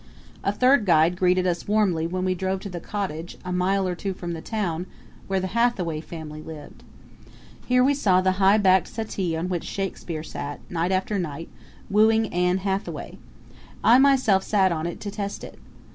[0.43, 3.93] A third guide greeted us warmly when we drove to the cottage, a mile or
[3.93, 4.87] two from the town,
[5.27, 6.81] where the Hathaway family lived.
[7.67, 11.49] Here we saw the high backed settle on which Shakspere sat, night after night,
[11.87, 13.19] wooing Anne Hathaway.
[13.83, 15.59] I myself sat on it to test it.